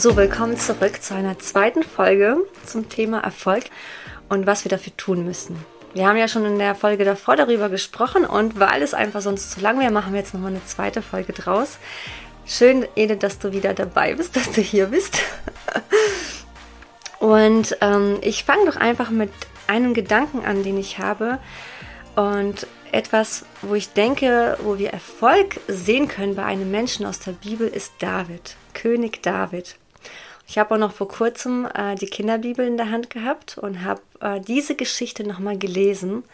[0.00, 3.64] So, willkommen zurück zu einer zweiten Folge zum Thema Erfolg
[4.28, 5.56] und was wir dafür tun müssen.
[5.92, 9.50] Wir haben ja schon in der Folge davor darüber gesprochen und weil es einfach sonst
[9.50, 11.78] zu lang wäre, machen wir jetzt nochmal eine zweite Folge draus.
[12.46, 15.18] Schön, Edith, dass du wieder dabei bist, dass du hier bist.
[17.18, 19.32] Und ähm, ich fange doch einfach mit
[19.66, 21.40] einem Gedanken an, den ich habe.
[22.14, 27.32] Und etwas, wo ich denke, wo wir Erfolg sehen können bei einem Menschen aus der
[27.32, 29.74] Bibel, ist David, König David.
[30.48, 34.00] Ich habe auch noch vor kurzem äh, die Kinderbibel in der Hand gehabt und habe
[34.20, 36.24] äh, diese Geschichte nochmal gelesen.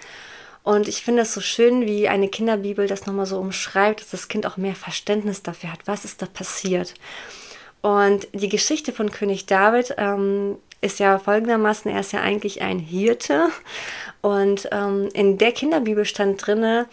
[0.62, 4.28] Und ich finde es so schön, wie eine Kinderbibel das nochmal so umschreibt, dass das
[4.28, 6.94] Kind auch mehr Verständnis dafür hat, was ist da passiert.
[7.82, 12.78] Und die Geschichte von König David ähm, ist ja folgendermaßen, er ist ja eigentlich ein
[12.78, 13.48] Hirte.
[14.22, 16.86] Und ähm, in der Kinderbibel stand drinne,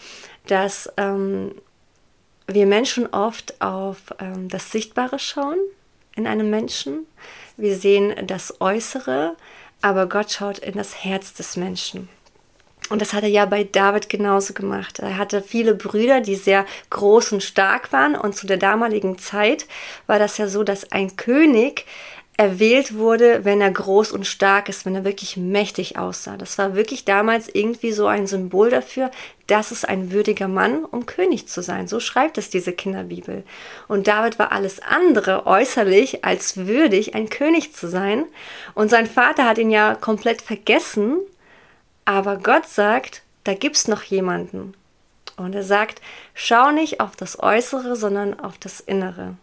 [0.48, 1.53] dass ähm,
[2.48, 5.59] wir Menschen oft auf ähm, das Sichtbare schauen
[6.15, 7.05] in einem Menschen.
[7.57, 9.35] Wir sehen das Äußere,
[9.81, 12.09] aber Gott schaut in das Herz des Menschen.
[12.90, 14.99] Und das hat er ja bei David genauso gemacht.
[14.99, 18.15] Er hatte viele Brüder, die sehr groß und stark waren.
[18.15, 19.65] Und zu der damaligen Zeit
[20.07, 21.85] war das ja so, dass ein König
[22.41, 26.37] erwählt wurde, wenn er groß und stark ist, wenn er wirklich mächtig aussah.
[26.37, 29.11] Das war wirklich damals irgendwie so ein Symbol dafür,
[29.45, 31.87] das ist ein würdiger Mann, um König zu sein.
[31.87, 33.43] So schreibt es diese Kinderbibel.
[33.87, 38.25] Und David war alles andere äußerlich als würdig, ein König zu sein.
[38.73, 41.19] Und sein Vater hat ihn ja komplett vergessen.
[42.05, 44.73] Aber Gott sagt, da gibt's noch jemanden.
[45.37, 46.01] Und er sagt,
[46.34, 49.35] schau nicht auf das Äußere, sondern auf das Innere.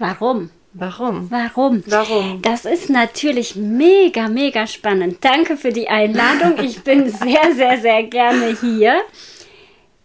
[0.00, 0.50] Warum?
[0.74, 1.30] Warum?
[1.30, 1.84] Warum?
[1.86, 2.42] Warum?
[2.42, 5.18] Das ist natürlich mega, mega spannend.
[5.24, 6.58] Danke für die Einladung.
[6.64, 9.00] Ich bin sehr, sehr, sehr gerne hier.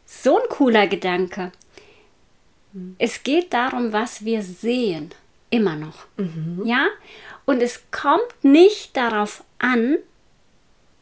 [0.05, 1.51] So ein cooler Gedanke.
[2.99, 5.09] Es geht darum, was wir sehen.
[5.49, 6.05] Immer noch.
[6.17, 6.61] Mhm.
[6.65, 6.87] Ja?
[7.45, 9.97] Und es kommt nicht darauf an,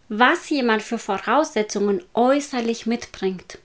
[0.07, 3.59] was jemand für Voraussetzungen äußerlich mitbringt.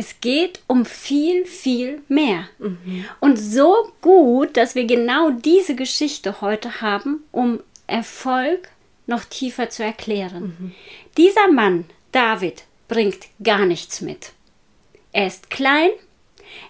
[0.00, 2.48] Es geht um viel, viel mehr.
[2.60, 3.04] Mhm.
[3.18, 8.68] Und so gut, dass wir genau diese Geschichte heute haben, um Erfolg
[9.08, 10.56] noch tiefer zu erklären.
[10.56, 10.72] Mhm.
[11.16, 14.30] Dieser Mann, David, bringt gar nichts mit.
[15.10, 15.90] Er ist klein,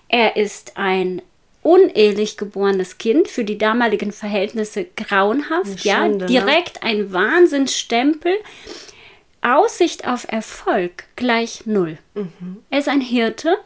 [0.08, 1.20] er ist ein
[1.62, 6.46] unehelich geborenes Kind, für die damaligen Verhältnisse grauenhaft, Schande, ja, ne?
[6.46, 8.32] direkt ein Wahnsinnsstempel.
[9.40, 11.98] Aussicht auf Erfolg gleich null.
[12.14, 12.62] Mhm.
[12.70, 13.58] Er ist ein Hirte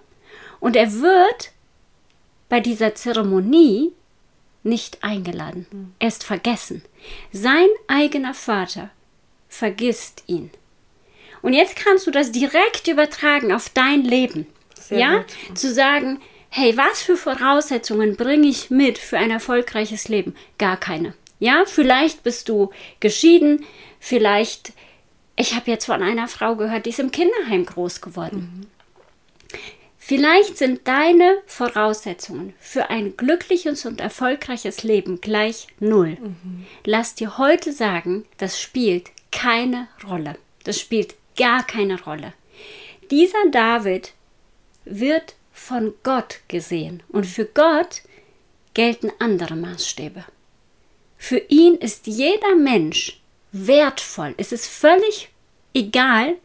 [0.60, 1.52] und er wird
[2.48, 3.92] bei dieser Zeremonie
[4.62, 5.66] nicht eingeladen.
[5.70, 5.94] Mhm.
[5.98, 6.82] Er ist vergessen.
[7.32, 8.90] Sein eigener Vater
[9.48, 10.50] vergisst ihn.
[11.42, 14.46] Und jetzt kannst du das direkt übertragen auf dein Leben.
[14.78, 15.58] Sehr ja, gut.
[15.58, 20.36] zu sagen, hey, was für Voraussetzungen bringe ich mit für ein erfolgreiches Leben?
[20.58, 21.14] Gar keine.
[21.40, 23.64] Ja, vielleicht bist du geschieden,
[23.98, 24.72] vielleicht
[25.36, 28.66] ich habe jetzt von einer Frau gehört, die ist im Kinderheim groß geworden.
[29.50, 29.58] Mhm.
[30.04, 36.18] Vielleicht sind deine Voraussetzungen für ein glückliches und erfolgreiches Leben gleich null.
[36.20, 36.66] Mhm.
[36.84, 40.36] Lass dir heute sagen, das spielt keine Rolle.
[40.64, 42.32] Das spielt gar keine Rolle.
[43.10, 44.12] Dieser David
[44.84, 48.02] wird von Gott gesehen und für Gott
[48.74, 50.24] gelten andere Maßstäbe.
[51.16, 53.21] Für ihn ist jeder Mensch
[53.52, 54.34] wertvoll.
[54.38, 55.28] Es ist völlig
[55.74, 56.36] egal,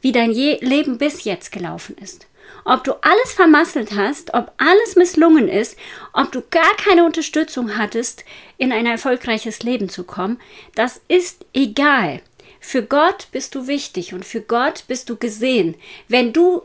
[0.00, 2.26] wie dein Leben bis jetzt gelaufen ist.
[2.64, 5.76] Ob du alles vermasselt hast, ob alles misslungen ist,
[6.12, 8.24] ob du gar keine Unterstützung hattest,
[8.58, 10.38] in ein erfolgreiches Leben zu kommen,
[10.74, 12.20] das ist egal.
[12.60, 15.74] Für Gott bist du wichtig und für Gott bist du gesehen.
[16.08, 16.62] Wenn du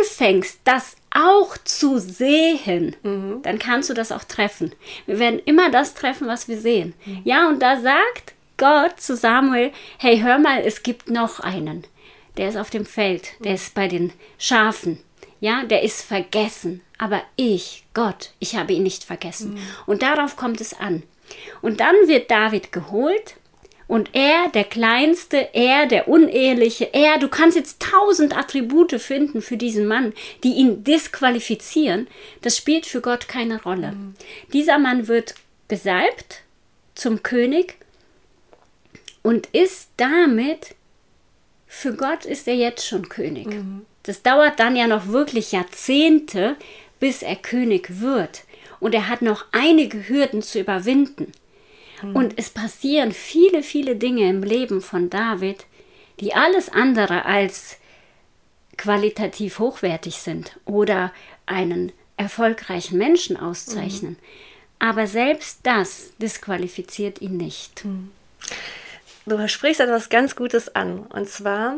[0.00, 3.40] anfängst, das auch zu sehen, mhm.
[3.42, 4.74] dann kannst du das auch treffen.
[5.06, 6.94] Wir werden immer das treffen, was wir sehen.
[7.06, 7.20] Mhm.
[7.24, 11.86] Ja, und da sagt Gott zu Samuel, hey, hör mal, es gibt noch einen.
[12.36, 14.98] Der ist auf dem Feld, der ist bei den Schafen.
[15.40, 16.82] Ja, der ist vergessen.
[16.98, 19.54] Aber ich, Gott, ich habe ihn nicht vergessen.
[19.54, 19.60] Mhm.
[19.86, 21.04] Und darauf kommt es an.
[21.62, 23.36] Und dann wird David geholt
[23.88, 29.56] und er, der Kleinste, er, der Uneheliche, er, du kannst jetzt tausend Attribute finden für
[29.56, 30.12] diesen Mann,
[30.44, 32.06] die ihn disqualifizieren.
[32.42, 33.92] Das spielt für Gott keine Rolle.
[33.92, 34.14] Mhm.
[34.52, 35.34] Dieser Mann wird
[35.68, 36.42] gesalbt
[36.94, 37.76] zum König
[39.28, 40.74] und ist damit,
[41.66, 43.48] für Gott ist er jetzt schon König.
[43.48, 43.84] Mhm.
[44.04, 46.56] Das dauert dann ja noch wirklich Jahrzehnte,
[46.98, 48.44] bis er König wird.
[48.80, 51.32] Und er hat noch einige Hürden zu überwinden.
[52.02, 52.16] Mhm.
[52.16, 55.66] Und es passieren viele, viele Dinge im Leben von David,
[56.20, 57.76] die alles andere als
[58.78, 61.12] qualitativ hochwertig sind oder
[61.44, 64.12] einen erfolgreichen Menschen auszeichnen.
[64.12, 64.16] Mhm.
[64.78, 67.84] Aber selbst das disqualifiziert ihn nicht.
[69.28, 71.00] Du sprichst etwas ganz Gutes an.
[71.00, 71.74] Und zwar,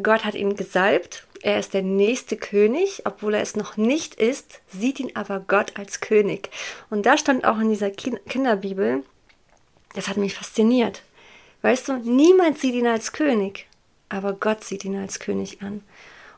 [0.00, 1.26] Gott hat ihn gesalbt.
[1.42, 5.72] Er ist der nächste König, obwohl er es noch nicht ist, sieht ihn aber Gott
[5.76, 6.50] als König.
[6.90, 9.02] Und da stand auch in dieser Kinderbibel,
[9.96, 11.02] das hat mich fasziniert.
[11.62, 13.66] Weißt du, niemand sieht ihn als König,
[14.08, 15.82] aber Gott sieht ihn als König an.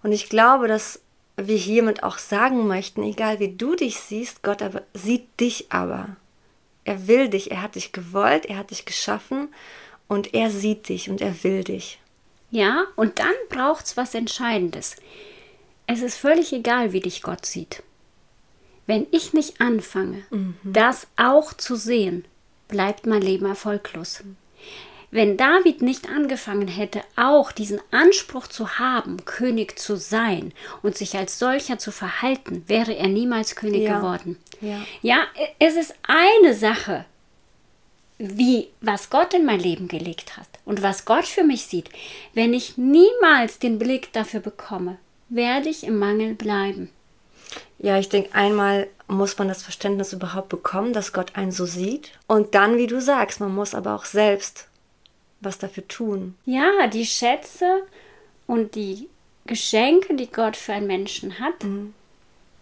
[0.02, 1.00] Und ich glaube, dass
[1.36, 6.16] wir hiermit auch sagen möchten, egal wie du dich siehst, Gott aber sieht dich aber.
[6.84, 9.48] Er will dich, er hat dich gewollt, er hat dich geschaffen
[10.08, 11.98] und er sieht dich und er will dich.
[12.50, 14.96] Ja, und dann braucht es was Entscheidendes.
[15.86, 17.82] Es ist völlig egal, wie dich Gott sieht.
[18.86, 20.54] Wenn ich nicht anfange, mhm.
[20.62, 22.24] das auch zu sehen,
[22.68, 24.22] bleibt mein Leben erfolglos.
[25.10, 31.16] Wenn David nicht angefangen hätte, auch diesen Anspruch zu haben, König zu sein und sich
[31.16, 33.98] als solcher zu verhalten, wäre er niemals König ja.
[33.98, 34.36] geworden.
[34.60, 34.80] Ja.
[35.02, 35.18] ja,
[35.58, 37.04] es ist eine Sache,
[38.18, 41.90] wie was Gott in mein Leben gelegt hat und was Gott für mich sieht.
[42.34, 44.98] Wenn ich niemals den Blick dafür bekomme,
[45.28, 46.90] werde ich im Mangel bleiben.
[47.78, 52.12] Ja, ich denke, einmal muss man das Verständnis überhaupt bekommen, dass Gott einen so sieht.
[52.26, 54.68] Und dann, wie du sagst, man muss aber auch selbst
[55.40, 56.34] was dafür tun.
[56.46, 57.82] Ja, die Schätze
[58.46, 59.08] und die
[59.46, 61.94] Geschenke, die Gott für einen Menschen hat, mhm.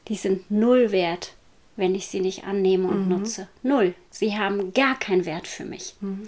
[0.09, 1.33] die sind null wert,
[1.76, 3.19] wenn ich sie nicht annehme und mhm.
[3.19, 3.49] nutze.
[3.62, 3.94] Null.
[4.11, 5.97] Sie haben gar keinen Wert für mich.
[6.00, 6.23] Mhm.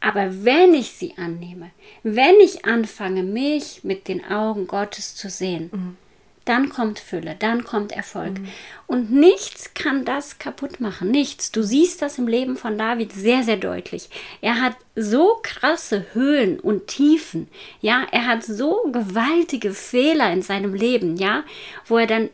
[0.00, 1.70] Aber wenn ich sie annehme,
[2.02, 5.96] wenn ich anfange, mich mit den Augen Gottes zu sehen, mhm
[6.44, 8.38] dann kommt Fülle, dann kommt Erfolg.
[8.38, 8.48] Mhm.
[8.86, 11.10] Und nichts kann das kaputt machen.
[11.10, 11.52] Nichts.
[11.52, 14.08] Du siehst das im Leben von David sehr, sehr deutlich.
[14.40, 17.48] Er hat so krasse Höhen und Tiefen.
[17.80, 21.44] Ja, er hat so gewaltige Fehler in seinem Leben, ja,
[21.86, 22.28] wo er dann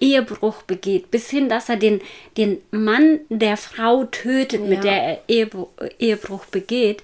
[0.00, 2.00] Ehebruch begeht, bis hin, dass er den,
[2.36, 4.66] den Mann der Frau tötet, ja.
[4.66, 5.68] mit der er Ehebruch,
[5.98, 7.02] Ehebruch begeht.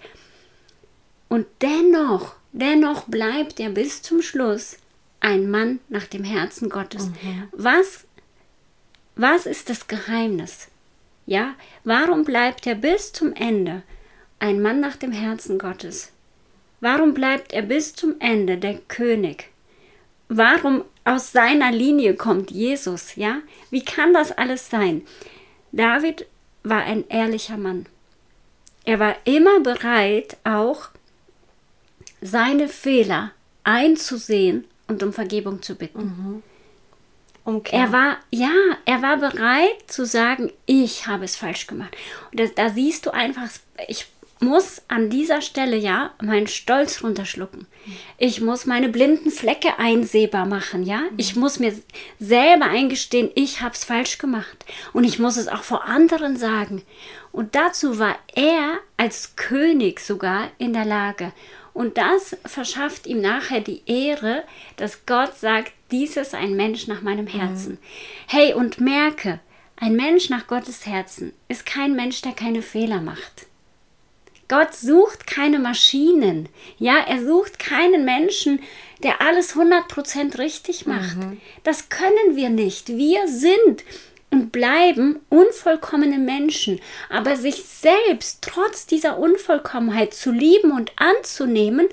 [1.29, 4.79] Und dennoch, dennoch bleibt er bis zum Schluss
[5.21, 7.07] ein Mann nach dem Herzen Gottes.
[7.07, 7.49] Mhm.
[7.53, 8.05] Was,
[9.17, 10.69] was ist das Geheimnis?
[11.27, 11.55] Ja,
[11.85, 13.83] warum bleibt er bis zum Ende
[14.39, 16.13] ein Mann nach dem Herzen Gottes?
[16.81, 19.49] Warum bleibt er bis zum Ende der König?
[20.29, 23.17] Warum aus seiner Linie kommt Jesus?
[23.17, 23.39] Ja,
[23.71, 25.07] wie kann das alles sein?
[25.73, 26.27] David
[26.65, 27.87] war ein ehrlicher Mann.
[28.85, 30.89] Er war immer bereit, auch
[32.21, 33.33] seine Fehler
[33.65, 36.03] einzusehen und um Vergebung zu bitten.
[36.03, 36.43] Mhm.
[37.45, 37.77] Okay.
[37.77, 38.51] Er war, ja,
[38.85, 41.97] er war bereit zu sagen, ich habe es falsch gemacht.
[42.33, 43.49] Und das, da siehst du einfach,
[43.87, 44.07] ich
[44.41, 47.67] muss an dieser Stelle ja meinen Stolz runterschlucken.
[48.19, 50.99] Ich muss meine blinden Flecke einsehbar machen, ja?
[50.99, 51.15] Mhm.
[51.17, 51.73] Ich muss mir
[52.19, 54.65] selber eingestehen, ich habe es falsch gemacht.
[54.93, 56.83] Und ich muss es auch vor anderen sagen.
[57.33, 61.33] Und dazu war er als König sogar in der Lage.
[61.73, 64.45] Und das verschafft ihm nachher die Ehre,
[64.77, 67.73] dass Gott sagt, dies ist ein Mensch nach meinem Herzen.
[67.73, 67.79] Mhm.
[68.27, 69.41] Hey, und merke,
[69.77, 73.47] ein Mensch nach Gottes Herzen ist kein Mensch, der keine Fehler macht.
[74.49, 76.49] Gott sucht keine Maschinen.
[76.79, 78.61] Ja, er sucht keinen Menschen,
[79.03, 81.17] der alles 100% richtig macht.
[81.17, 81.41] Mhm.
[81.65, 82.89] Das können wir nicht.
[82.89, 83.85] Wir sind
[84.31, 91.89] und bleiben unvollkommene Menschen, aber sich selbst trotz dieser Unvollkommenheit zu lieben und anzunehmen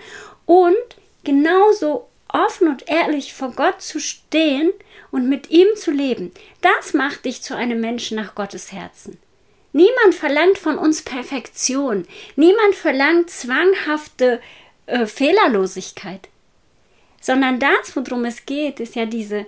[0.45, 0.75] und
[1.23, 4.71] genauso offen und ehrlich vor Gott zu stehen
[5.11, 6.31] und mit ihm zu leben,
[6.61, 9.19] das macht dich zu einem Menschen nach Gottes Herzen.
[9.73, 14.39] Niemand verlangt von uns Perfektion, niemand verlangt zwanghafte
[14.85, 16.29] äh, Fehlerlosigkeit,
[17.19, 19.47] sondern das, worum es geht, ist ja diese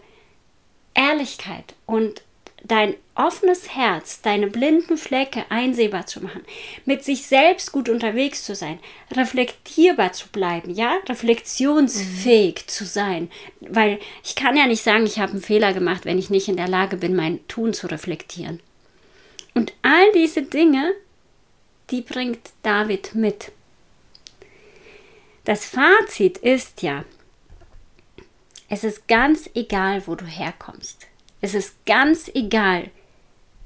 [0.95, 2.23] Ehrlichkeit und
[2.63, 6.43] dein offenes Herz, deine blinden Flecke einsehbar zu machen,
[6.85, 8.79] mit sich selbst gut unterwegs zu sein,
[9.15, 12.67] reflektierbar zu bleiben, ja, reflexionsfähig mhm.
[12.67, 13.29] zu sein,
[13.61, 16.57] weil ich kann ja nicht sagen, ich habe einen Fehler gemacht, wenn ich nicht in
[16.57, 18.59] der Lage bin, mein Tun zu reflektieren.
[19.55, 20.93] Und all diese Dinge,
[21.89, 23.51] die bringt David mit.
[25.45, 27.05] Das Fazit ist ja,
[28.67, 31.07] es ist ganz egal, wo du herkommst.
[31.39, 32.89] Es ist ganz egal,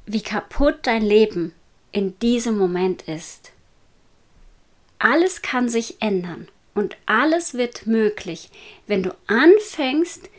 [0.05, 1.53] wie kaputt dein Leben
[1.91, 3.51] in diesem Moment ist.
[4.99, 8.49] Alles kann sich ändern und alles wird möglich,
[8.85, 10.29] wenn du anfängst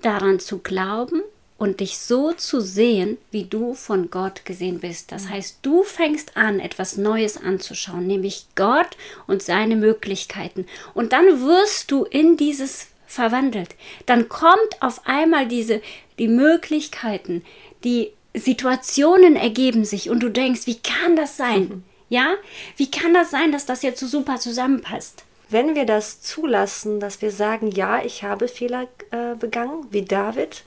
[0.00, 1.22] daran zu glauben
[1.64, 5.12] und dich so zu sehen, wie du von Gott gesehen bist.
[5.12, 10.66] Das heißt, du fängst an, etwas Neues anzuschauen, nämlich Gott und seine Möglichkeiten.
[10.92, 13.76] Und dann wirst du in dieses verwandelt.
[14.04, 15.80] Dann kommt auf einmal diese,
[16.18, 17.42] die Möglichkeiten,
[17.82, 21.62] die Situationen ergeben sich und du denkst, wie kann das sein?
[21.62, 21.84] Mhm.
[22.10, 22.34] Ja,
[22.76, 25.24] wie kann das sein, dass das jetzt so super zusammenpasst?
[25.48, 30.62] Wenn wir das zulassen, dass wir sagen, ja, ich habe Fehler äh, begangen, wie David,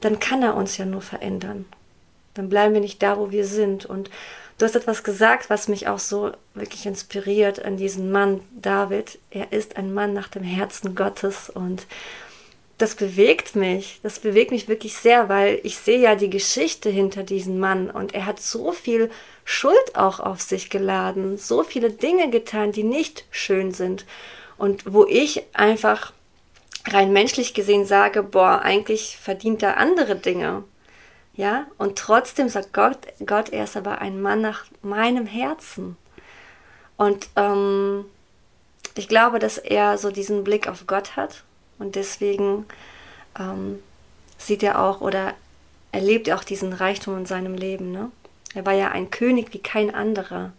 [0.00, 1.66] dann kann er uns ja nur verändern.
[2.34, 3.84] Dann bleiben wir nicht da, wo wir sind.
[3.84, 4.10] Und
[4.58, 9.18] du hast etwas gesagt, was mich auch so wirklich inspiriert an diesen Mann, David.
[9.30, 11.86] Er ist ein Mann nach dem Herzen Gottes und
[12.78, 13.98] das bewegt mich.
[14.04, 18.14] Das bewegt mich wirklich sehr, weil ich sehe ja die Geschichte hinter diesem Mann und
[18.14, 19.10] er hat so viel
[19.44, 24.06] Schuld auch auf sich geladen, so viele Dinge getan, die nicht schön sind
[24.58, 26.12] und wo ich einfach
[26.88, 30.64] rein menschlich gesehen sage, boah, eigentlich verdient er andere Dinge.
[31.34, 35.96] Ja, und trotzdem sagt Gott, Gott, er ist aber ein Mann nach meinem Herzen.
[36.96, 38.04] Und ähm,
[38.96, 41.44] ich glaube, dass er so diesen Blick auf Gott hat
[41.78, 42.66] und deswegen
[43.38, 43.78] ähm,
[44.36, 45.34] sieht er auch oder
[45.92, 47.92] erlebt er auch diesen Reichtum in seinem Leben.
[47.92, 48.10] Ne?
[48.54, 50.52] Er war ja ein König wie kein anderer.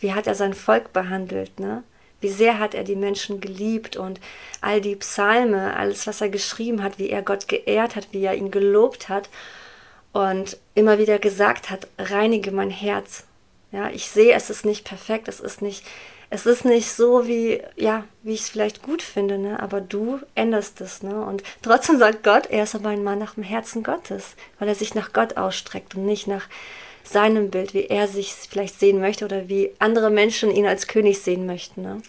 [0.00, 1.60] Wie hat er sein Volk behandelt?
[1.60, 1.84] Ne?
[2.20, 4.20] Wie sehr hat er die Menschen geliebt und
[4.60, 8.34] all die Psalme, alles, was er geschrieben hat, wie er Gott geehrt hat, wie er
[8.34, 9.28] ihn gelobt hat
[10.12, 13.24] und immer wieder gesagt hat, reinige mein Herz.
[13.70, 15.84] Ja, ich sehe, es ist nicht perfekt, es ist nicht
[16.30, 19.60] es ist nicht so, wie, ja, wie ich es vielleicht gut finde, ne?
[19.60, 21.02] aber du änderst es.
[21.02, 21.24] Ne?
[21.24, 24.74] Und trotzdem sagt Gott, er ist aber ein Mann nach dem Herzen Gottes, weil er
[24.74, 26.46] sich nach Gott ausstreckt und nicht nach
[27.08, 31.18] seinem Bild, wie er sich vielleicht sehen möchte oder wie andere Menschen ihn als König
[31.20, 31.82] sehen möchten.
[31.82, 32.02] Ne?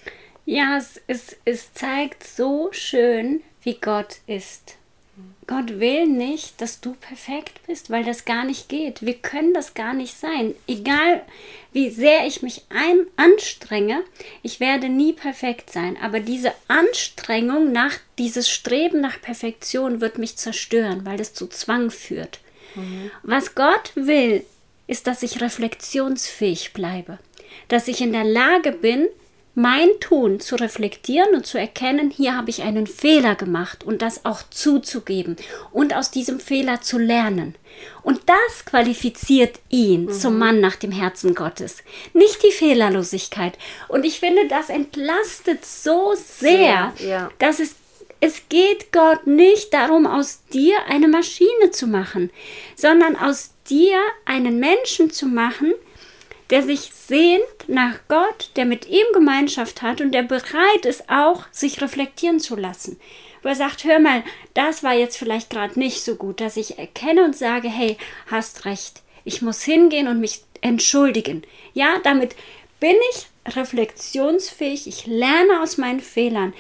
[0.46, 4.76] Ja, es, es, es zeigt so schön, wie Gott ist.
[5.50, 9.04] Gott will nicht, dass du perfekt bist, weil das gar nicht geht.
[9.04, 10.54] Wir können das gar nicht sein.
[10.68, 11.24] Egal
[11.72, 14.04] wie sehr ich mich ein anstrenge,
[14.44, 15.98] ich werde nie perfekt sein.
[16.04, 21.90] Aber diese Anstrengung nach, dieses Streben nach Perfektion wird mich zerstören, weil es zu Zwang
[21.90, 22.40] führt.
[22.76, 23.10] Mhm.
[23.24, 24.46] Was Gott will,
[24.90, 27.20] ist, dass ich reflexionsfähig bleibe.
[27.68, 29.08] Dass ich in der Lage bin,
[29.56, 34.26] mein Tun zu reflektieren und zu erkennen, hier habe ich einen Fehler gemacht und das
[34.26, 35.36] auch zuzugeben
[35.72, 37.56] und aus diesem Fehler zu lernen.
[38.02, 40.12] Und das qualifiziert ihn mhm.
[40.12, 43.58] zum Mann nach dem Herzen Gottes, nicht die Fehlerlosigkeit.
[43.90, 47.32] Und ich finde, das entlastet so sehr, sehr ja.
[47.38, 47.76] dass es
[48.22, 52.32] es geht Gott nicht darum, aus dir eine Maschine zu machen,
[52.76, 55.74] sondern aus dir einen Menschen zu machen,
[56.50, 61.46] der sich sehnt nach Gott, der mit ihm Gemeinschaft hat und der bereit ist auch,
[61.52, 63.00] sich reflektieren zu lassen.
[63.42, 64.24] Wo er sagt, hör mal,
[64.54, 67.98] das war jetzt vielleicht gerade nicht so gut, dass ich erkenne und sage, hey,
[68.28, 71.44] hast recht, ich muss hingehen und mich entschuldigen.
[71.74, 72.36] Ja, damit
[72.80, 76.54] bin ich reflexionsfähig, ich lerne aus meinen Fehlern.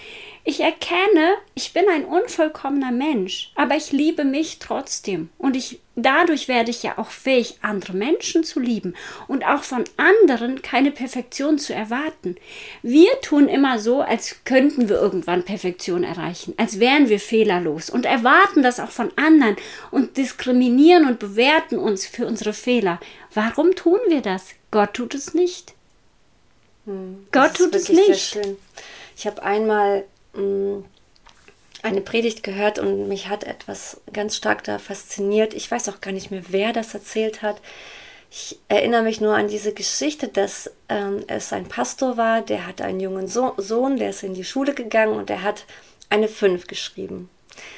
[0.49, 5.29] Ich erkenne, ich bin ein unvollkommener Mensch, aber ich liebe mich trotzdem.
[5.37, 8.95] Und ich, dadurch werde ich ja auch fähig, andere Menschen zu lieben
[9.27, 12.35] und auch von anderen keine Perfektion zu erwarten.
[12.81, 18.07] Wir tun immer so, als könnten wir irgendwann Perfektion erreichen, als wären wir fehlerlos und
[18.07, 19.55] erwarten das auch von anderen
[19.91, 22.99] und diskriminieren und bewerten uns für unsere Fehler.
[23.35, 24.47] Warum tun wir das?
[24.71, 25.75] Gott tut es nicht.
[26.87, 28.39] Hm, Gott tut es nicht.
[29.15, 30.05] Ich habe einmal
[31.81, 35.53] eine Predigt gehört und mich hat etwas ganz stark da fasziniert.
[35.53, 37.61] Ich weiß auch gar nicht mehr, wer das erzählt hat.
[38.31, 42.81] Ich erinnere mich nur an diese Geschichte, dass ähm, es ein Pastor war, der hat
[42.81, 45.65] einen jungen so Sohn, der ist in die Schule gegangen und der hat
[46.09, 47.29] eine 5 geschrieben.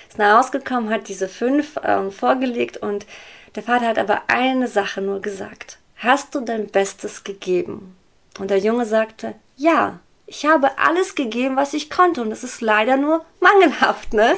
[0.10, 3.06] Ist nach Hause gekommen, hat diese 5 ähm, vorgelegt und
[3.56, 5.78] der Vater hat aber eine Sache nur gesagt.
[5.98, 7.96] Hast du dein Bestes gegeben?
[8.40, 10.00] Und der Junge sagte, ja.
[10.32, 14.38] Ich habe alles gegeben, was ich konnte und es ist leider nur mangelhaft, ne?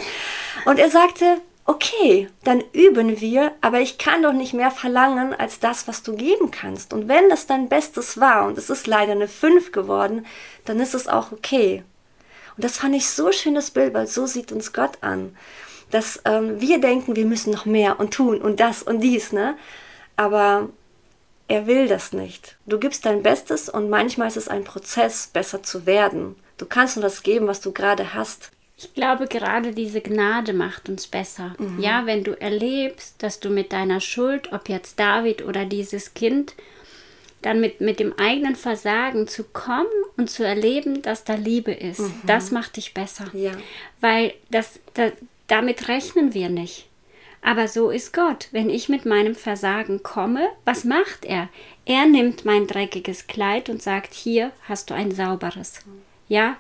[0.66, 5.60] Und er sagte, okay, dann üben wir, aber ich kann doch nicht mehr verlangen als
[5.60, 6.94] das, was du geben kannst.
[6.94, 10.26] Und wenn das dein Bestes war und es ist leider eine 5 geworden,
[10.66, 11.84] dann ist es auch okay.
[12.58, 15.38] Und das fand ich so schönes Bild, weil so sieht uns Gott an.
[15.92, 19.56] Dass ähm, wir denken, wir müssen noch mehr und tun und das und dies, ne?
[20.18, 20.70] Aber
[21.48, 22.58] er will das nicht.
[22.66, 26.36] Du gibst dein Bestes und manchmal ist es ein Prozess, besser zu werden.
[26.58, 28.52] Du kannst nur das geben, was du gerade hast.
[28.78, 31.56] Ich glaube, gerade diese Gnade macht uns besser.
[31.60, 31.80] Mhm.
[31.80, 36.56] Ja, wenn du erlebst, dass du mit deiner Schuld, ob jetzt David oder dieses Kind,
[37.42, 39.86] dann mit, mit dem eigenen Versagen zu kommen
[40.18, 42.22] und zu erleben, dass da Liebe ist, mhm.
[42.26, 43.26] das macht dich besser.
[43.34, 43.52] Ja.
[44.00, 45.12] Weil das, das,
[45.48, 46.88] damit rechnen wir nicht.
[47.44, 48.48] Aber so ist Gott.
[48.52, 51.50] Wenn ich mit meinem Versagen komme, was macht er?
[51.86, 55.82] Er nimmt mein dreckiges Kleid und sagt, hier hast du ein sauberes.
[56.30, 56.56] Ja,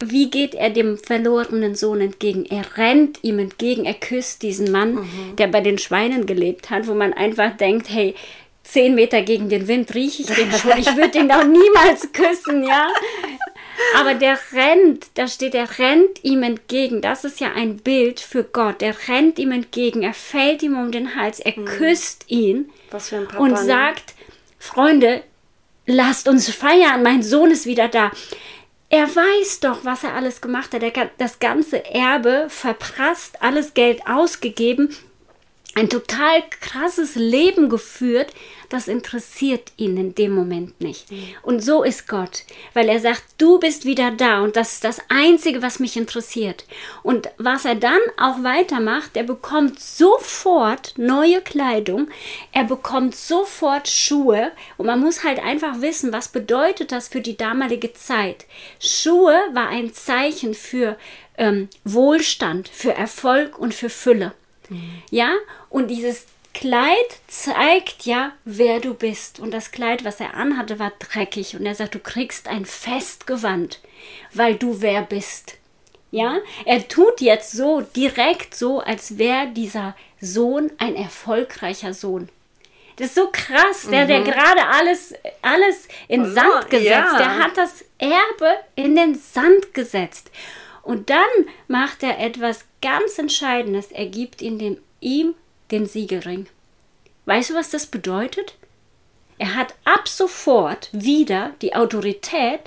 [0.00, 2.44] wie geht er dem verlorenen Sohn entgegen?
[2.44, 5.36] Er rennt ihm entgegen, er küsst diesen Mann, mhm.
[5.38, 8.14] der bei den Schweinen gelebt hat, wo man einfach denkt, hey,
[8.64, 12.64] zehn Meter gegen den Wind rieche ich den schon, ich würde ihn doch niemals küssen,
[12.64, 12.88] ja.
[13.96, 17.00] Aber der rennt, da steht, er rennt ihm entgegen.
[17.00, 18.82] Das ist ja ein Bild für Gott.
[18.82, 21.64] Er rennt ihm entgegen, er fällt ihm um den Hals, er mhm.
[21.64, 23.64] küsst ihn Papa, und ne?
[23.64, 24.14] sagt,
[24.58, 25.22] Freunde,
[25.86, 28.10] lasst uns feiern, mein Sohn ist wieder da.
[28.90, 30.82] Er weiß doch, was er alles gemacht hat.
[30.82, 34.94] Er hat das ganze Erbe verprasst, alles Geld ausgegeben,
[35.74, 38.32] ein total krasses Leben geführt,
[38.74, 41.06] das interessiert ihn in dem Moment nicht.
[41.42, 45.00] Und so ist Gott, weil er sagt, du bist wieder da und das ist das
[45.08, 46.64] Einzige, was mich interessiert.
[47.04, 52.08] Und was er dann auch weitermacht, er bekommt sofort neue Kleidung,
[52.50, 57.36] er bekommt sofort Schuhe und man muss halt einfach wissen, was bedeutet das für die
[57.36, 58.46] damalige Zeit.
[58.80, 60.98] Schuhe war ein Zeichen für
[61.38, 64.32] ähm, Wohlstand, für Erfolg und für Fülle.
[65.10, 65.34] Ja,
[65.68, 69.40] und dieses Kleid zeigt ja, wer du bist.
[69.40, 71.56] Und das Kleid, was er anhatte, war dreckig.
[71.56, 73.80] Und er sagt, du kriegst ein Festgewand,
[74.32, 75.58] weil du wer bist.
[76.10, 82.28] Ja, er tut jetzt so direkt so, als wäre dieser Sohn ein erfolgreicher Sohn.
[82.96, 84.24] Das ist so krass, der, der mhm.
[84.24, 87.18] gerade alles, alles in Sand gesetzt, ja.
[87.18, 90.30] der hat das Erbe in den Sand gesetzt.
[90.82, 91.18] Und dann
[91.66, 93.90] macht er etwas ganz Entscheidendes.
[93.90, 95.34] Er gibt ihn dem, ihm
[95.70, 96.46] den Siegelring.
[97.26, 98.56] Weißt du, was das bedeutet?
[99.38, 102.60] Er hat ab sofort wieder die Autorität,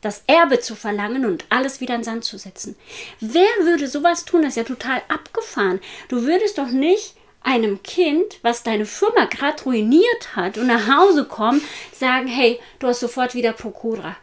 [0.00, 2.76] das Erbe zu verlangen und alles wieder in Sand zu setzen.
[3.20, 4.42] Wer würde sowas tun?
[4.42, 5.80] Das ist ja total abgefahren.
[6.08, 11.24] Du würdest doch nicht einem Kind, was deine Firma gerade ruiniert hat und nach Hause
[11.24, 14.16] kommen, sagen, hey, du hast sofort wieder Prokura.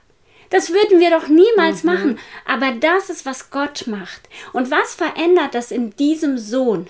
[0.49, 1.93] Das würden wir doch niemals mhm.
[1.93, 2.19] machen.
[2.45, 4.21] Aber das ist, was Gott macht.
[4.51, 6.87] Und was verändert das in diesem Sohn?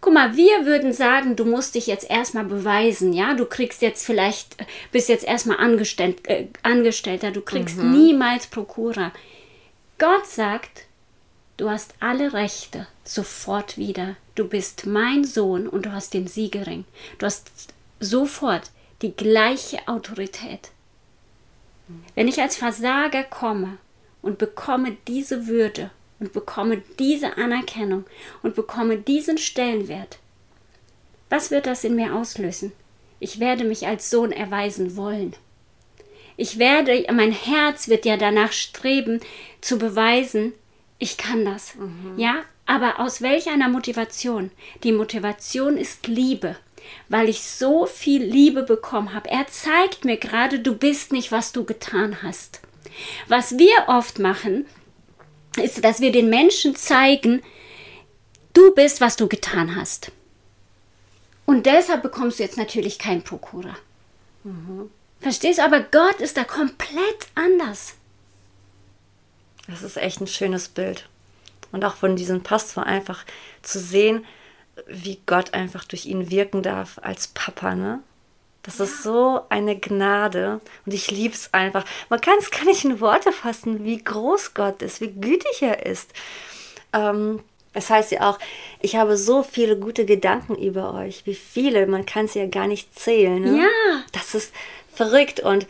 [0.00, 4.04] Guck mal, wir würden sagen, du musst dich jetzt erstmal beweisen, ja, du kriegst jetzt
[4.04, 4.56] vielleicht,
[4.92, 7.92] bist jetzt erstmal Angestellt, äh, Angestellter, du kriegst mhm.
[7.92, 9.12] niemals Prokura.
[9.98, 10.84] Gott sagt,
[11.56, 14.16] du hast alle Rechte sofort wieder.
[14.34, 16.84] Du bist mein Sohn und du hast den Siegelring.
[17.18, 17.50] Du hast
[17.98, 20.70] sofort die gleiche Autorität.
[22.14, 23.78] Wenn ich als Versager komme
[24.20, 28.04] und bekomme diese Würde und bekomme diese Anerkennung
[28.42, 30.18] und bekomme diesen Stellenwert,
[31.28, 32.72] was wird das in mir auslösen?
[33.18, 35.34] Ich werde mich als Sohn erweisen wollen.
[36.36, 39.20] Ich werde, mein Herz wird ja danach streben,
[39.60, 40.52] zu beweisen,
[40.98, 41.74] ich kann das.
[41.74, 42.18] Mhm.
[42.18, 44.50] Ja, aber aus welch einer Motivation?
[44.82, 46.56] Die Motivation ist Liebe,
[47.08, 49.30] weil ich so viel Liebe bekommen habe.
[49.30, 52.60] Er zeigt mir gerade, du bist nicht, was du getan hast.
[53.28, 54.66] Was wir oft machen,
[55.58, 57.42] ist, dass wir den Menschen zeigen,
[58.52, 60.12] du bist, was du getan hast.
[61.44, 63.76] Und deshalb bekommst du jetzt natürlich keinen Prokura.
[64.44, 64.90] Mhm.
[65.20, 65.64] Verstehst du?
[65.64, 67.94] Aber Gott ist da komplett anders.
[69.68, 71.08] Das ist echt ein schönes Bild.
[71.72, 73.24] Und auch von diesem Pastor einfach
[73.62, 74.24] zu sehen,
[74.86, 78.02] wie Gott einfach durch ihn wirken darf als Papa, ne?
[78.66, 78.84] Das ja.
[78.84, 81.84] ist so eine Gnade und ich liebe es einfach.
[82.10, 85.86] Man kann es gar nicht in Worte fassen, wie groß Gott ist, wie gütig er
[85.86, 86.10] ist.
[86.92, 87.40] Ähm,
[87.72, 88.38] es heißt ja auch,
[88.80, 91.26] ich habe so viele gute Gedanken über euch.
[91.26, 93.40] Wie viele, man kann es ja gar nicht zählen.
[93.40, 93.60] Ne?
[93.60, 94.02] Ja.
[94.12, 94.52] Das ist
[94.92, 95.40] verrückt.
[95.40, 95.66] Und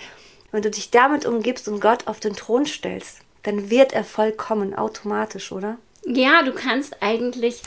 [0.53, 4.75] wenn du dich damit umgibst und Gott auf den Thron stellst, dann wird Erfolg kommen,
[4.75, 5.79] automatisch, oder?
[6.05, 7.61] Ja, du kannst eigentlich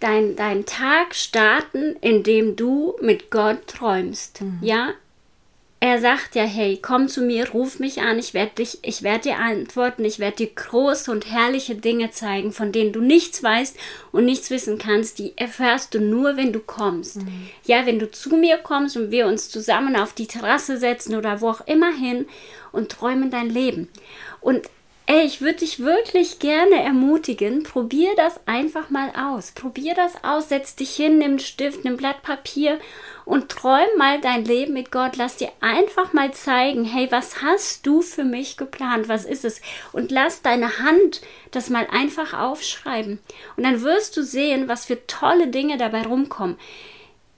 [0.00, 4.40] dein, dein Tag starten, indem du mit Gott träumst.
[4.40, 4.58] Mhm.
[4.62, 4.94] Ja,
[5.82, 9.30] er sagt ja, hey, komm zu mir, ruf mich an, ich werde dich, ich werde
[9.30, 13.78] dir antworten, ich werde dir große und herrliche Dinge zeigen, von denen du nichts weißt
[14.12, 17.22] und nichts wissen kannst, die erfährst du nur, wenn du kommst.
[17.22, 17.48] Mhm.
[17.64, 21.40] Ja, wenn du zu mir kommst und wir uns zusammen auf die Terrasse setzen oder
[21.40, 22.26] wo auch immer hin
[22.72, 23.88] und träumen dein Leben.
[24.42, 24.68] Und
[25.12, 29.50] Ey, ich würde dich wirklich gerne ermutigen, probier das einfach mal aus.
[29.50, 32.78] Probier das aus, setz dich hin, nimm einen Stift, nimm ein Blatt Papier
[33.24, 35.16] und träum mal dein Leben mit Gott.
[35.16, 39.08] Lass dir einfach mal zeigen, hey, was hast du für mich geplant?
[39.08, 39.60] Was ist es?
[39.90, 43.18] Und lass deine Hand das mal einfach aufschreiben.
[43.56, 46.56] Und dann wirst du sehen, was für tolle Dinge dabei rumkommen.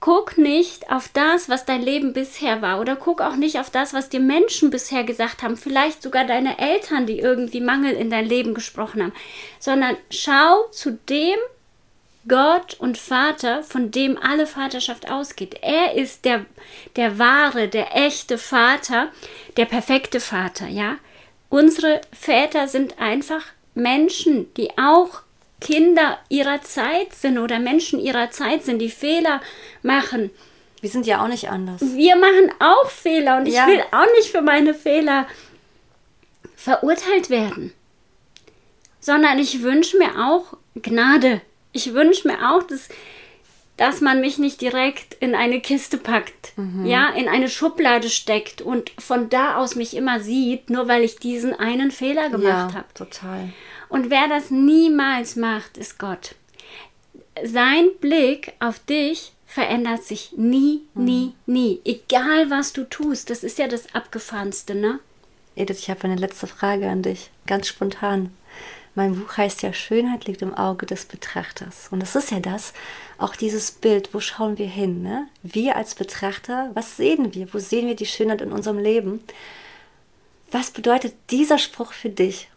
[0.05, 3.93] Guck nicht auf das, was dein Leben bisher war oder guck auch nicht auf das,
[3.93, 8.25] was dir Menschen bisher gesagt haben, vielleicht sogar deine Eltern, die irgendwie Mangel in dein
[8.25, 9.13] Leben gesprochen haben,
[9.59, 11.37] sondern schau zu dem
[12.27, 15.59] Gott und Vater, von dem alle Vaterschaft ausgeht.
[15.61, 16.45] Er ist der,
[16.97, 19.07] der wahre, der echte Vater,
[19.55, 20.97] der perfekte Vater, ja.
[21.47, 25.22] Unsere Väter sind einfach Menschen, die auch
[25.63, 29.39] Kinder ihrer Zeit sind oder Menschen ihrer Zeit sind, die Fehler
[29.81, 30.29] machen.
[30.81, 31.79] Wir sind ja auch nicht anders.
[31.81, 33.65] Wir machen auch Fehler und Ja.
[33.65, 35.25] ich will auch nicht für meine Fehler
[36.57, 37.73] verurteilt werden,
[38.99, 41.41] sondern ich wünsche mir auch Gnade.
[41.71, 42.89] Ich wünsche mir auch, dass,
[43.77, 46.51] dass man mich nicht direkt in eine Kiste packt,
[46.83, 51.15] ja, in eine Schublade steckt und von da aus mich immer sieht, nur weil ich
[51.17, 52.93] diesen einen Fehler gemacht ja, habe.
[52.93, 53.49] total.
[53.93, 56.33] Und wer das niemals macht, ist Gott.
[57.43, 61.79] Sein Blick auf dich verändert sich nie, nie, nie.
[61.85, 63.29] Egal was du tust.
[63.29, 64.99] Das ist ja das Abgefahrenste, ne?
[65.55, 68.35] Edith, ich habe eine letzte Frage an dich, ganz spontan.
[68.95, 71.89] Mein Buch heißt ja Schönheit liegt im Auge des Betrachters.
[71.91, 72.73] Und das ist ja das,
[73.19, 75.03] auch dieses Bild, wo schauen wir hin?
[75.03, 75.27] Ne?
[75.43, 77.53] Wir als Betrachter, was sehen wir?
[77.53, 79.23] Wo sehen wir die Schönheit in unserem Leben?
[80.49, 82.49] Was bedeutet dieser Spruch für dich?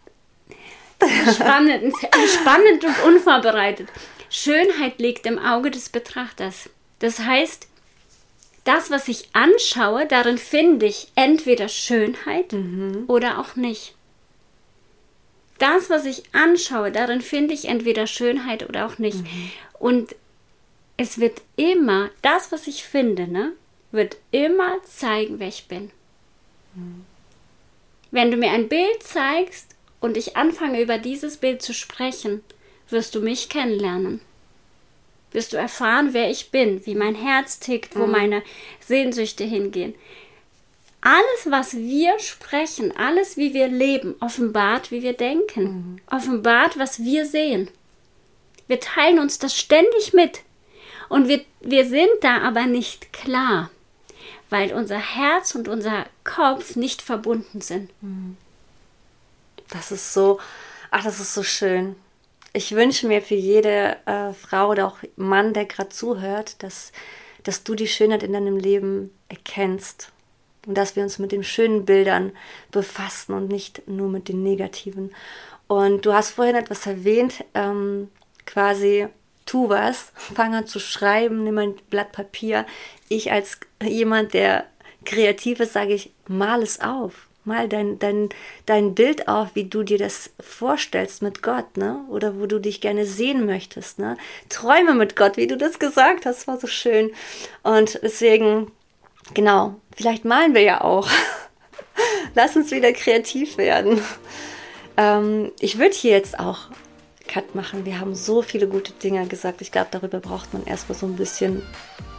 [1.34, 1.94] Spannend,
[2.40, 3.88] spannend und unvorbereitet.
[4.30, 6.70] Schönheit liegt im Auge des Betrachters.
[6.98, 7.68] Das heißt,
[8.64, 12.54] das, was ich anschaue, darin finde ich entweder Schönheit
[13.06, 13.94] oder auch nicht.
[15.58, 19.18] Das, was ich anschaue, darin finde ich entweder Schönheit oder auch nicht.
[19.78, 20.14] Und
[20.96, 23.52] es wird immer, das, was ich finde, ne,
[23.92, 25.90] wird immer zeigen, wer ich bin.
[28.10, 29.65] Wenn du mir ein Bild zeigst
[30.00, 32.42] und ich anfange über dieses Bild zu sprechen,
[32.88, 34.20] wirst du mich kennenlernen.
[35.32, 38.42] Wirst du erfahren, wer ich bin, wie mein Herz tickt, wo meine
[38.80, 39.94] Sehnsüchte hingehen.
[41.00, 47.26] Alles, was wir sprechen, alles, wie wir leben, offenbart, wie wir denken, offenbart, was wir
[47.26, 47.68] sehen.
[48.66, 50.40] Wir teilen uns das ständig mit.
[51.08, 53.70] Und wir, wir sind da aber nicht klar,
[54.50, 57.90] weil unser Herz und unser Kopf nicht verbunden sind.
[59.70, 60.38] Das ist so,
[60.90, 61.96] ach, das ist so schön.
[62.52, 66.92] Ich wünsche mir für jede äh, Frau oder auch Mann, der gerade zuhört, dass,
[67.42, 70.10] dass du die Schönheit in deinem Leben erkennst.
[70.66, 72.32] Und dass wir uns mit den schönen Bildern
[72.72, 75.14] befassen und nicht nur mit den negativen.
[75.68, 78.10] Und du hast vorhin etwas erwähnt, ähm,
[78.46, 79.06] quasi,
[79.44, 82.66] tu was, fang an zu schreiben, nimm ein Blatt Papier.
[83.08, 84.66] Ich als jemand, der
[85.04, 87.25] kreativ ist, sage ich, mal es auf.
[87.46, 88.28] Mal dein, dein,
[88.66, 92.04] dein Bild auf, wie du dir das vorstellst mit Gott, ne?
[92.08, 94.16] Oder wo du dich gerne sehen möchtest, ne?
[94.48, 97.12] Träume mit Gott, wie du das gesagt hast, war so schön.
[97.62, 98.72] Und deswegen,
[99.32, 101.08] genau, vielleicht malen wir ja auch.
[102.34, 104.00] Lass uns wieder kreativ werden.
[104.96, 106.68] Ähm, ich würde hier jetzt auch
[107.28, 107.84] Cut machen.
[107.84, 109.60] Wir haben so viele gute Dinge gesagt.
[109.60, 111.62] Ich glaube, darüber braucht man erstmal so ein bisschen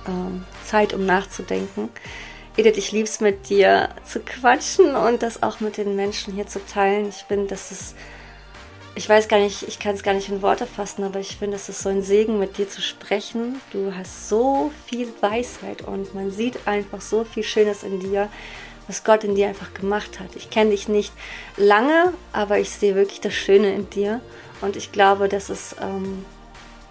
[0.08, 1.90] ähm, Zeit, um nachzudenken.
[2.58, 6.48] Edith, ich liebe es mit dir zu quatschen und das auch mit den Menschen hier
[6.48, 7.08] zu teilen.
[7.08, 7.96] Ich finde, das ist,
[8.96, 11.56] ich weiß gar nicht, ich kann es gar nicht in Worte fassen, aber ich finde,
[11.56, 13.62] es ist so ein Segen, mit dir zu sprechen.
[13.72, 18.28] Du hast so viel Weisheit und man sieht einfach so viel Schönes in dir,
[18.88, 20.36] was Gott in dir einfach gemacht hat.
[20.36, 21.14] Ich kenne dich nicht
[21.58, 24.20] lange, aber ich sehe wirklich das Schöne in dir
[24.62, 26.26] und ich glaube, dass es ähm,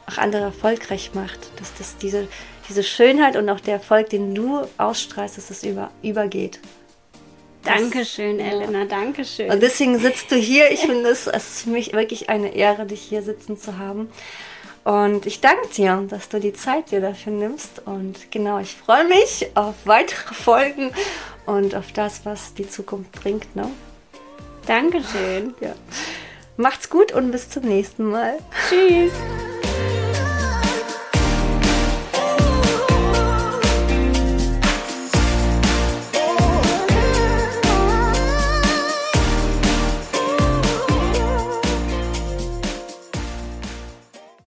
[0.07, 2.29] auch andere erfolgreich macht, dass das diese
[2.69, 6.61] diese Schönheit und auch der Erfolg, den du ausstrahlst, dass es über, übergeht.
[7.63, 9.51] Dankeschön, Elena, Dankeschön.
[9.51, 10.71] Und deswegen sitzt du hier.
[10.71, 14.09] Ich finde es, es ist für mich wirklich eine Ehre, dich hier sitzen zu haben.
[14.85, 17.83] Und ich danke dir, dass du die Zeit dir dafür nimmst.
[17.87, 20.93] Und genau, ich freue mich auf weitere Folgen
[21.45, 23.57] und auf das, was die Zukunft bringt.
[23.57, 23.69] Ne?
[24.67, 25.55] Dankeschön.
[25.61, 25.75] Ja.
[26.57, 28.39] Macht's gut und bis zum nächsten Mal.
[28.69, 29.13] Tschüss.